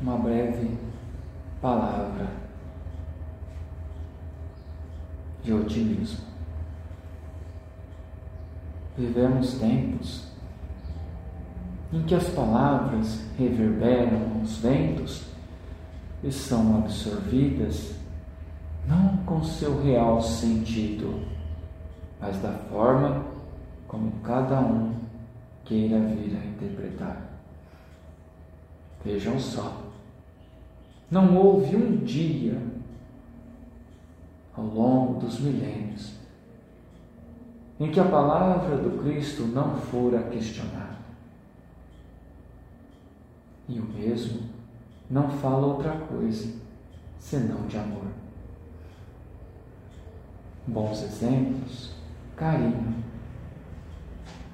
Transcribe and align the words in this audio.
uma 0.00 0.16
breve 0.16 0.78
palavra 1.60 2.26
de 5.42 5.52
otimismo. 5.52 6.24
Vivemos 8.96 9.54
tempos 9.54 10.30
em 11.92 12.02
que 12.02 12.14
as 12.14 12.28
palavras 12.28 13.20
reverberam 13.38 14.18
nos 14.38 14.58
ventos 14.58 15.26
e 16.22 16.30
são 16.30 16.78
absorvidas 16.78 17.94
não 18.86 19.18
com 19.18 19.42
seu 19.42 19.82
real 19.82 20.20
sentido, 20.20 21.26
mas 22.20 22.40
da 22.40 22.52
forma 22.70 23.24
como 23.88 24.12
cada 24.22 24.60
um 24.60 24.94
queira 25.64 25.98
vir 25.98 26.36
a 26.36 26.46
interpretar. 26.46 27.30
Vejam 29.04 29.38
só, 29.38 29.79
não 31.10 31.36
houve 31.36 31.76
um 31.76 31.96
dia 31.96 32.60
ao 34.56 34.64
longo 34.64 35.20
dos 35.20 35.40
milênios 35.40 36.14
em 37.80 37.90
que 37.90 37.98
a 37.98 38.04
palavra 38.04 38.76
do 38.76 39.02
Cristo 39.02 39.44
não 39.44 39.74
fora 39.74 40.22
questionada. 40.24 41.00
E 43.66 43.80
o 43.80 43.84
mesmo 43.84 44.42
não 45.08 45.30
fala 45.30 45.66
outra 45.66 45.92
coisa 45.92 46.52
senão 47.18 47.66
de 47.66 47.78
amor. 47.78 48.04
Bons 50.66 51.02
exemplos, 51.02 51.94
carinho. 52.36 52.96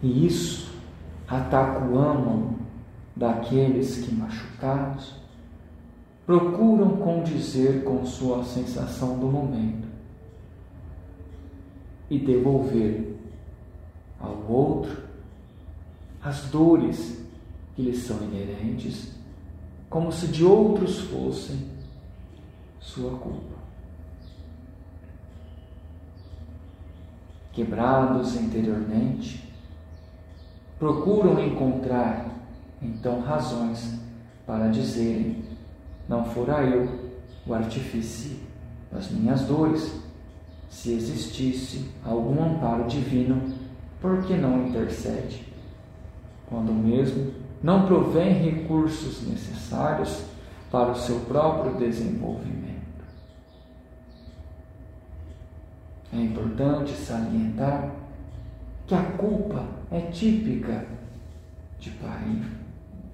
E 0.00 0.26
isso 0.26 0.72
ataca 1.26 1.84
o 1.84 1.98
âmago 1.98 2.56
daqueles 3.16 4.04
que, 4.04 4.14
machucados, 4.14 5.17
procuram 6.28 6.98
condizer 6.98 7.84
com 7.84 8.04
sua 8.04 8.44
sensação 8.44 9.18
do 9.18 9.28
momento 9.28 9.88
e 12.10 12.18
devolver 12.18 13.16
ao 14.20 14.36
outro 14.46 15.04
as 16.22 16.42
dores 16.50 17.24
que 17.74 17.80
lhes 17.80 18.00
são 18.00 18.22
inerentes, 18.24 19.14
como 19.88 20.12
se 20.12 20.28
de 20.28 20.44
outros 20.44 20.98
fossem 21.00 21.66
sua 22.78 23.12
culpa. 23.12 23.56
Quebrados 27.54 28.36
interiormente, 28.36 29.50
procuram 30.78 31.42
encontrar 31.42 32.28
então 32.82 33.22
razões 33.22 33.98
para 34.46 34.68
dizerem: 34.68 35.47
não 36.08 36.24
fora 36.24 36.62
eu 36.62 37.10
o 37.46 37.54
artifício 37.54 38.36
das 38.90 39.10
minhas 39.10 39.42
dores 39.42 40.00
se 40.68 40.92
existisse 40.92 41.90
algum 42.04 42.42
amparo 42.42 42.86
divino, 42.86 43.40
por 44.00 44.22
que 44.22 44.34
não 44.34 44.66
intercede? 44.66 45.46
Quando 46.48 46.72
mesmo 46.72 47.32
não 47.62 47.86
provém 47.86 48.34
recursos 48.34 49.26
necessários 49.26 50.24
para 50.70 50.92
o 50.92 50.96
seu 50.96 51.20
próprio 51.20 51.74
desenvolvimento. 51.76 52.58
É 56.12 56.16
importante 56.16 56.92
salientar 56.92 57.90
que 58.86 58.94
a 58.94 59.02
culpa 59.02 59.64
é 59.90 60.00
típica 60.10 60.86
de 61.80 61.90
pai, 61.90 62.42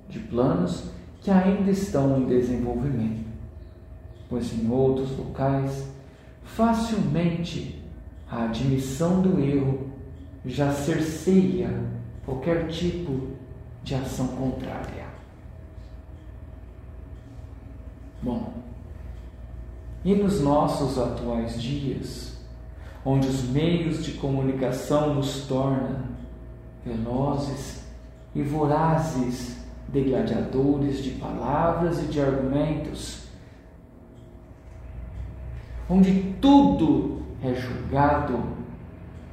de 0.09 0.19
planos 0.21 0.91
que 1.25 1.31
ainda 1.31 1.71
estão 1.71 2.19
em 2.19 2.27
desenvolvimento, 2.27 3.25
pois 4.29 4.53
em 4.53 4.71
outros 4.71 5.17
locais 5.17 5.89
facilmente 6.43 7.83
a 8.31 8.45
admissão 8.45 9.23
do 9.23 9.41
erro 9.41 9.91
já 10.45 10.71
cerceia 10.71 11.71
qualquer 12.27 12.69
tipo 12.69 13.31
de 13.83 13.95
ação 13.95 14.29
contrária. 14.29 15.07
Bom, 18.23 18.53
e 20.05 20.15
nos 20.15 20.43
nossos 20.43 20.99
atuais 20.99 21.61
dias, 21.61 22.39
onde 23.03 23.29
os 23.29 23.45
meios 23.45 24.05
de 24.05 24.13
comunicação 24.13 25.15
nos 25.15 25.47
tornam 25.47 26.03
velozes 26.85 27.83
e 28.35 28.43
vorazes 28.43 29.64
degladiadores 29.89 31.03
de 31.03 31.11
palavras 31.13 32.03
e 32.03 32.07
de 32.07 32.21
argumentos, 32.21 33.29
onde 35.89 36.35
tudo 36.41 37.23
é 37.43 37.55
julgado 37.55 38.55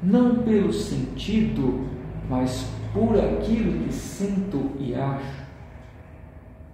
não 0.03 0.43
pelo 0.43 0.73
sentido, 0.73 1.87
mas 2.29 2.67
por 2.93 3.17
aquilo 3.17 3.85
que 3.85 3.93
sinto 3.93 4.71
e 4.79 4.95
acho. 4.95 5.41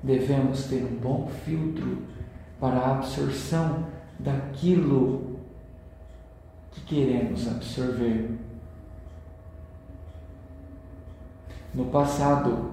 Devemos 0.01 0.65
ter 0.65 0.83
um 0.83 0.95
bom 0.95 1.27
filtro 1.27 2.03
para 2.59 2.77
a 2.77 2.91
absorção 2.97 3.87
daquilo 4.19 5.37
que 6.71 6.81
queremos 6.81 7.47
absorver. 7.47 8.31
No 11.73 11.85
passado, 11.85 12.71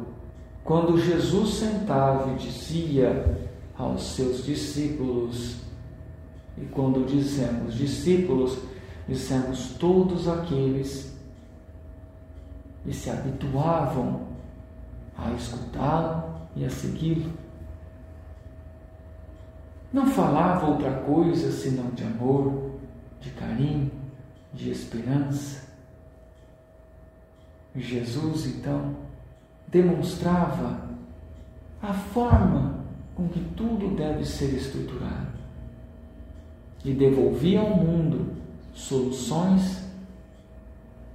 quando 0.64 0.98
Jesus 0.98 1.56
sentava 1.56 2.32
e 2.32 2.36
dizia 2.36 3.38
aos 3.76 4.02
seus 4.14 4.44
discípulos, 4.44 5.56
e 6.56 6.64
quando 6.66 7.04
dizemos 7.04 7.74
discípulos, 7.74 8.58
dissemos 9.06 9.74
todos 9.78 10.26
aqueles 10.26 11.14
que 12.82 12.94
se 12.94 13.10
habituavam 13.10 14.26
a 15.18 15.32
escutá-lo 15.32 16.34
e 16.56 16.64
a 16.64 16.70
segui-lo. 16.70 17.30
Não 19.92 20.06
falava 20.06 20.66
outra 20.66 20.92
coisa 21.00 21.52
senão 21.52 21.90
de 21.90 22.04
amor, 22.04 22.72
de 23.20 23.30
carinho, 23.30 23.90
de 24.52 24.70
esperança. 24.70 25.62
Jesus, 27.76 28.46
então, 28.46 29.03
demonstrava 29.74 30.88
a 31.82 31.92
forma 31.92 32.84
com 33.16 33.28
que 33.28 33.40
tudo 33.56 33.96
deve 33.96 34.24
ser 34.24 34.54
estruturado 34.54 35.34
e 36.84 36.94
devolvia 36.94 37.60
ao 37.60 37.76
mundo 37.76 38.36
soluções 38.72 39.84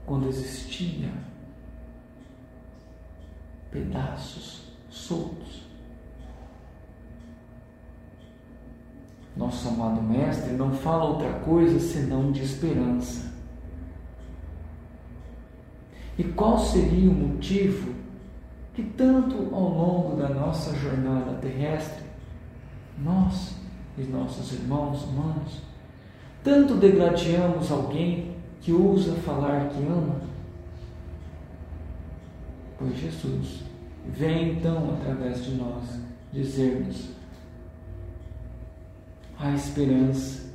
quando 0.06 0.28
existia 0.28 1.10
pedaços 3.72 4.74
soltos. 4.90 5.66
Nosso 9.38 9.70
amado 9.70 10.02
Mestre 10.02 10.52
não 10.52 10.74
fala 10.74 11.06
outra 11.06 11.32
coisa 11.40 11.80
senão 11.80 12.30
de 12.30 12.44
esperança. 12.44 13.32
E 16.18 16.26
qual 16.26 16.60
seria 16.60 17.10
o 17.10 17.14
motivo 17.14 18.00
que, 18.80 18.94
tanto 18.98 19.54
ao 19.54 19.70
longo 19.70 20.16
da 20.16 20.30
nossa 20.30 20.74
jornada 20.78 21.34
terrestre, 21.42 22.06
nós 23.04 23.56
e 23.98 24.04
nossos 24.04 24.54
irmãos 24.54 25.04
humanos, 25.04 25.62
tanto 26.44 26.76
degladiamos 26.76 27.70
alguém 27.72 28.36
que 28.62 28.72
ousa 28.72 29.14
falar 29.16 29.70
que 29.70 29.84
ama? 29.84 30.22
Pois 32.78 32.98
Jesus 32.98 33.64
vem 34.08 34.54
então 34.54 34.94
através 34.94 35.44
de 35.44 35.56
nós 35.56 36.00
dizer-nos 36.32 37.10
a 39.38 39.52
esperança 39.52 40.50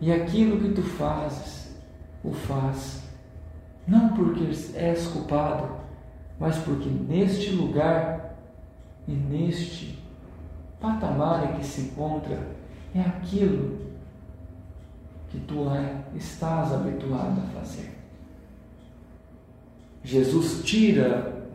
e 0.00 0.12
aquilo 0.12 0.60
que 0.60 0.74
tu 0.74 0.82
fazes, 0.82 1.76
o 2.24 2.32
faz, 2.32 3.02
não 3.86 4.10
porque 4.10 4.44
és 4.74 5.06
culpado, 5.08 5.78
mas 6.38 6.56
porque 6.58 6.88
neste 6.88 7.50
lugar 7.50 8.36
e 9.06 9.12
neste 9.12 9.98
patamar 10.80 11.50
em 11.50 11.58
que 11.58 11.66
se 11.66 11.82
encontra 11.82 12.38
é 12.94 13.00
aquilo 13.00 13.78
que 15.30 15.38
tu 15.40 15.68
é, 15.70 16.04
estás 16.14 16.72
habituado 16.72 17.40
a 17.40 17.60
fazer. 17.60 17.92
Jesus 20.02 20.62
tira, 20.64 21.46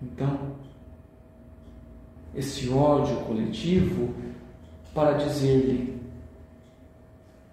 então, 0.00 0.56
esse 2.34 2.68
ódio 2.70 3.16
coletivo 3.26 4.14
para 4.94 5.18
dizer-lhe: 5.18 6.00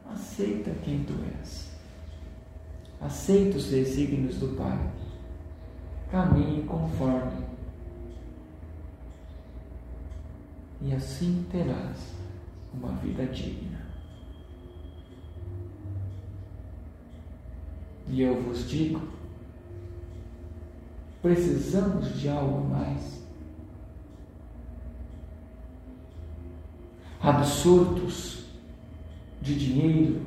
aceita 0.10 0.72
quem 0.83 1.04
tu 1.04 1.13
és, 1.42 1.69
aceita 3.01 3.57
os 3.57 3.65
desígnios 3.65 4.38
do 4.38 4.56
Pai, 4.56 4.80
caminhe 6.11 6.63
conforme 6.63 7.50
e 10.81 10.94
assim 10.94 11.45
terás 11.51 12.13
uma 12.73 12.94
vida 12.94 13.25
digna. 13.25 13.79
E 18.07 18.21
eu 18.21 18.41
vos 18.41 18.67
digo, 18.67 19.01
precisamos 21.21 22.17
de 22.17 22.29
algo 22.29 22.67
mais. 22.67 23.19
Absurdos 27.21 28.45
de 29.41 29.59
dinheiro, 29.59 30.25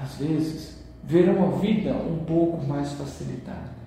às 0.00 0.16
vezes, 0.16 0.82
verão 1.04 1.46
a 1.46 1.58
vida 1.58 1.92
um 1.92 2.24
pouco 2.24 2.66
mais 2.66 2.92
facilitada. 2.94 3.83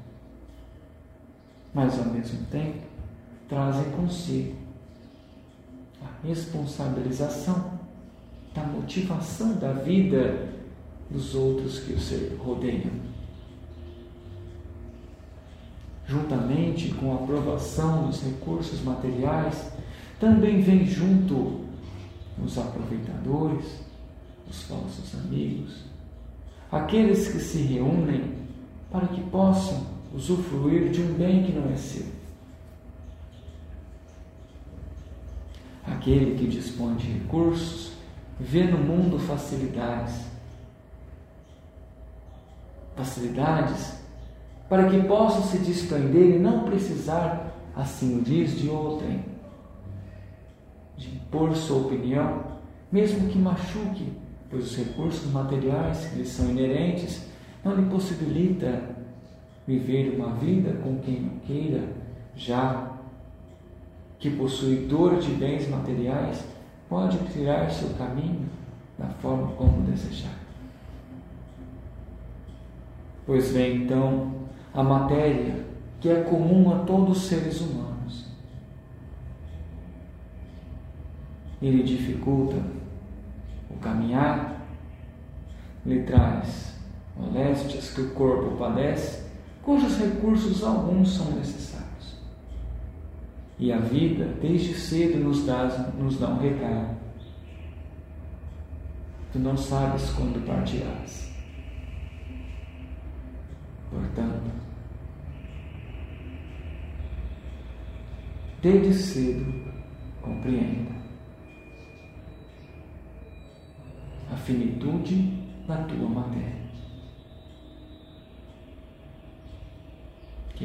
Mas, 1.78 2.00
ao 2.00 2.06
mesmo 2.06 2.44
tempo, 2.48 2.80
trazem 3.48 3.92
consigo 3.92 4.56
a 6.02 6.28
responsabilização 6.28 7.72
da 8.56 8.64
motivação 8.64 9.54
da 9.58 9.74
vida 9.74 10.54
dos 11.08 11.36
outros 11.36 11.82
que 11.82 11.94
o 11.94 12.44
rodeiam. 12.44 12.90
Juntamente 16.08 16.96
com 16.96 17.12
a 17.12 17.16
aprovação 17.18 18.08
dos 18.08 18.24
recursos 18.24 18.82
materiais, 18.82 19.72
também 20.20 20.62
vem 20.62 20.84
junto 20.84 21.64
os 22.44 22.58
aproveitadores, 22.58 23.82
os 24.50 24.64
falsos 24.64 25.14
amigos, 25.14 25.84
aqueles 26.72 27.28
que 27.28 27.40
se 27.40 27.60
reúnem 27.60 28.34
para 28.90 29.06
que 29.10 29.22
possam 29.30 29.97
usufruir 30.18 30.90
de 30.90 31.00
um 31.00 31.14
bem 31.14 31.44
que 31.44 31.52
não 31.52 31.72
é 31.72 31.78
seu. 31.78 32.06
Aquele 35.86 36.36
que 36.38 36.48
dispõe 36.48 36.96
de 36.96 37.08
recursos 37.08 37.94
vê 38.40 38.64
no 38.64 38.80
mundo 38.80 39.20
facilidades. 39.20 40.26
Facilidades 42.96 44.00
para 44.68 44.90
que 44.90 45.08
possam 45.08 45.44
se 45.44 45.60
desprender 45.60 46.36
e 46.36 46.40
não 46.40 46.66
precisar, 46.66 47.56
assim 47.76 48.18
o 48.18 48.22
diz, 48.22 48.60
de 48.60 48.70
outrem, 48.70 49.24
de 50.98 51.10
impor 51.10 51.56
sua 51.56 51.86
opinião, 51.86 52.44
mesmo 52.92 53.30
que 53.30 53.38
machuque, 53.38 54.12
pois 54.50 54.66
os 54.66 54.76
recursos 54.78 55.32
materiais 55.32 56.08
que 56.08 56.18
lhe 56.18 56.26
são 56.26 56.50
inerentes 56.50 57.28
não 57.64 57.76
lhe 57.76 57.90
possibilita 57.90 58.97
viver 59.68 60.16
uma 60.16 60.34
vida 60.36 60.72
com 60.82 60.98
quem 61.00 61.22
não 61.22 61.40
queira, 61.40 61.84
já 62.36 62.94
que 64.18 64.30
possuidor 64.30 65.20
de 65.20 65.32
bens 65.32 65.68
materiais 65.70 66.44
pode 66.88 67.18
criar 67.32 67.70
seu 67.70 67.90
caminho 67.96 68.48
da 68.98 69.08
forma 69.08 69.52
como 69.54 69.82
desejar. 69.82 70.34
Pois 73.26 73.52
vem 73.52 73.84
então 73.84 74.32
a 74.74 74.82
matéria 74.82 75.66
que 76.00 76.10
é 76.10 76.22
comum 76.22 76.74
a 76.74 76.80
todos 76.86 77.18
os 77.18 77.24
seres 77.28 77.60
humanos. 77.60 78.26
Ele 81.62 81.84
dificulta 81.84 82.58
o 83.70 83.78
caminhar, 83.80 84.62
lhe 85.86 86.04
traz 86.04 86.76
moléstias 87.18 87.92
que 87.92 88.02
o 88.02 88.12
corpo 88.12 88.56
padece, 88.58 89.27
cujos 89.68 89.98
recursos 89.98 90.64
alguns 90.64 91.10
são 91.10 91.30
necessários. 91.34 92.16
E 93.60 93.70
a 93.70 93.80
vida, 93.80 94.34
desde 94.42 94.74
cedo, 94.74 95.22
nos 95.22 95.46
dá, 95.46 95.66
nos 96.00 96.18
dá 96.18 96.30
um 96.30 96.40
recado. 96.40 96.96
Tu 99.34 99.40
não 99.40 99.58
sabes 99.58 100.10
quando 100.12 100.46
partirás. 100.48 101.30
Portanto, 103.90 104.52
desde 108.62 108.94
cedo, 108.94 109.54
compreenda 110.22 110.96
a 114.32 114.38
finitude 114.38 115.46
da 115.68 115.76
tua 115.84 116.08
matéria. 116.08 116.67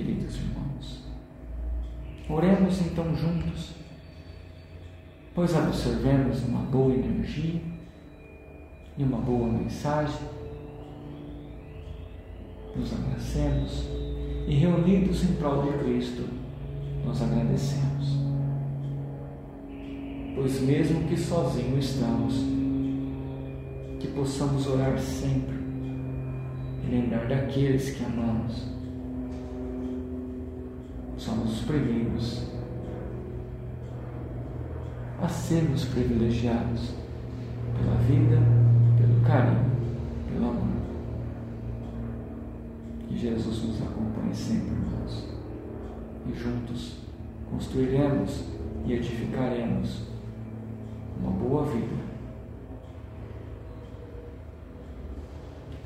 Queridos 0.05 0.35
irmãos, 0.35 1.05
Oremos 2.29 2.81
então 2.81 3.15
juntos, 3.15 3.71
pois 5.33 5.55
absorvemos 5.55 6.43
uma 6.43 6.63
boa 6.63 6.93
energia 6.93 7.61
e 8.99 9.03
uma 9.05 9.19
boa 9.19 9.47
mensagem, 9.47 10.27
nos 12.75 12.93
abracemos 12.93 13.85
e 14.49 14.55
reunidos 14.57 15.23
em 15.23 15.35
prol 15.35 15.71
de 15.71 15.79
Cristo, 15.85 16.29
nós 17.07 17.23
agradecemos. 17.23 18.09
Pois 20.35 20.61
mesmo 20.63 21.07
que 21.07 21.17
sozinhos 21.17 21.85
estamos, 21.85 22.35
que 24.01 24.09
possamos 24.09 24.67
orar 24.67 24.99
sempre 24.99 25.55
e 26.83 26.91
lembrar 26.91 27.29
daqueles 27.29 27.93
que 27.93 28.05
amamos 28.05 28.82
somos 31.63 31.65
os 31.65 31.65
primeiros 31.65 32.43
a 35.21 35.29
sermos 35.29 35.85
privilegiados 35.85 36.91
pela 37.79 37.97
vida, 37.99 38.39
pelo 38.99 39.21
carinho, 39.23 39.71
pelo 40.33 40.51
amor. 40.51 40.83
Que 43.09 43.19
Jesus 43.19 43.63
nos 43.63 43.83
acompanhe 43.83 44.35
sempre, 44.35 44.71
irmãos, 44.71 45.29
e 46.27 46.35
juntos 46.35 46.97
construiremos 47.51 48.45
e 48.85 48.95
edificaremos 48.95 50.03
uma 51.21 51.31
boa 51.31 51.65
vida. 51.67 52.03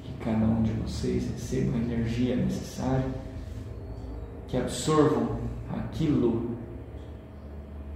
Que 0.02 0.12
cada 0.25 0.46
um 0.46 0.62
de 0.62 0.73
vocês 0.73 1.31
receba 1.31 1.76
a 1.76 1.81
energia 1.81 2.37
necessária 2.37 3.26
que 4.49 4.56
absorvam 4.56 5.46
aquilo 5.70 6.56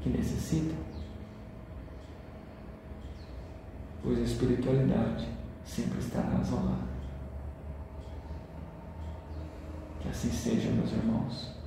que 0.02 0.08
necessitam, 0.08 0.76
pois 4.02 4.18
a 4.18 4.22
espiritualidade 4.22 5.28
sempre 5.64 5.98
estará 5.98 6.40
ao 6.50 6.64
lado. 6.64 6.90
Que 10.00 10.08
assim 10.08 10.30
seja, 10.30 10.70
meus 10.70 10.92
irmãos. 10.92 11.59